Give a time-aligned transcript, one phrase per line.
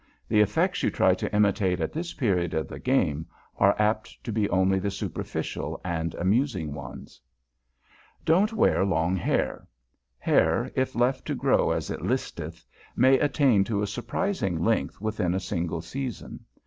[0.27, 4.31] The effects you try to imitate at this period of the game are apt to
[4.31, 7.21] be only the superficial and amusing ones.
[7.21, 8.59] [Sidenote: A SHORT WORD ABOUT LONG HAIR] Don't
[8.89, 9.67] wear long hair.
[10.17, 15.35] Hair, if left to grow as it listeth, may attain to a surprising length within
[15.35, 16.45] a single season.